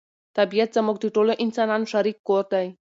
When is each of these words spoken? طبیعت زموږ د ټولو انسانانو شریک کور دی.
طبیعت 0.37 0.69
زموږ 0.77 0.95
د 0.99 1.05
ټولو 1.15 1.31
انسانانو 1.43 1.89
شریک 1.93 2.17
کور 2.27 2.43
دی. 2.53 2.67